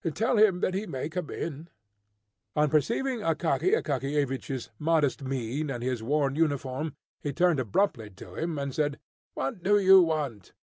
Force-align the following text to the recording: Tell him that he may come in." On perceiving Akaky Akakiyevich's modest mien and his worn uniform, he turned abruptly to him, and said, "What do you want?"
Tell 0.15 0.37
him 0.37 0.61
that 0.61 0.73
he 0.73 0.87
may 0.87 1.09
come 1.09 1.29
in." 1.29 1.69
On 2.55 2.71
perceiving 2.71 3.19
Akaky 3.19 3.77
Akakiyevich's 3.79 4.71
modest 4.79 5.21
mien 5.21 5.69
and 5.69 5.83
his 5.83 6.01
worn 6.01 6.35
uniform, 6.35 6.95
he 7.21 7.31
turned 7.31 7.59
abruptly 7.59 8.09
to 8.09 8.33
him, 8.33 8.57
and 8.57 8.73
said, 8.73 8.97
"What 9.35 9.61
do 9.61 9.77
you 9.77 10.01
want?" 10.01 10.53